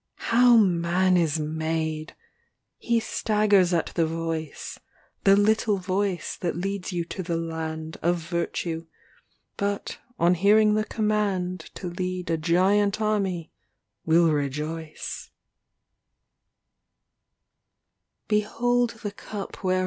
[0.17, 2.15] LXXXVII How man is made!
[2.89, 4.79] Ho staggers at the voice,
[5.25, 8.87] The little voice that leads you to the land Of virtue;
[9.57, 13.51] but, on hearing the command To lead a giant army,
[14.03, 15.19] will rojoiee.